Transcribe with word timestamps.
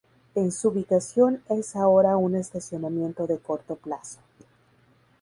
En 0.33 0.51
su 0.51 0.69
ubicación 0.69 1.43
es 1.47 1.75
ahora 1.75 2.17
un 2.17 2.35
estacionamiento 2.35 3.27
de 3.27 3.37
corto 3.37 3.75
plazo. 3.75 4.17